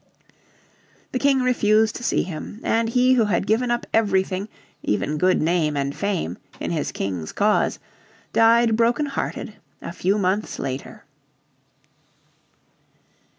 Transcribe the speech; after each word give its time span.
The 1.11 1.19
King 1.19 1.41
refused 1.43 1.95
to 1.97 2.03
see 2.03 2.23
him, 2.23 2.59
and 2.63 2.89
he 2.89 3.13
who 3.13 3.25
had 3.25 3.45
given 3.45 3.69
up 3.69 3.85
everything, 3.93 4.49
even 4.81 5.19
good 5.19 5.39
name 5.39 5.77
and 5.77 5.95
fame, 5.95 6.39
in 6.59 6.71
his 6.71 6.91
King's 6.91 7.31
cause 7.31 7.77
died 8.33 8.75
broken 8.75 9.05
hearted, 9.05 9.53
a 9.79 9.91
few 9.91 10.17
months 10.17 10.57
later. 10.57 11.03